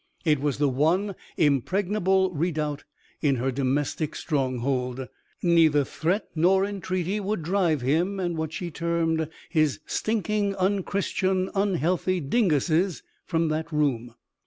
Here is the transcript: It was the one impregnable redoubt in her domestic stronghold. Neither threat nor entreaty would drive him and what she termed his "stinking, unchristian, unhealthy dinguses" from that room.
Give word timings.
It 0.25 0.39
was 0.41 0.57
the 0.57 0.67
one 0.67 1.13
impregnable 1.37 2.31
redoubt 2.31 2.85
in 3.21 3.35
her 3.35 3.51
domestic 3.51 4.15
stronghold. 4.15 5.07
Neither 5.43 5.83
threat 5.83 6.27
nor 6.33 6.65
entreaty 6.65 7.19
would 7.19 7.43
drive 7.43 7.81
him 7.81 8.19
and 8.19 8.35
what 8.35 8.51
she 8.51 8.71
termed 8.71 9.29
his 9.49 9.79
"stinking, 9.85 10.55
unchristian, 10.55 11.51
unhealthy 11.53 12.19
dinguses" 12.19 13.03
from 13.27 13.49
that 13.49 13.71
room. 13.71 14.15